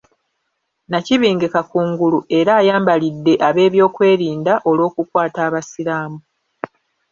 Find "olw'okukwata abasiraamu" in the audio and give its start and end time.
4.69-6.19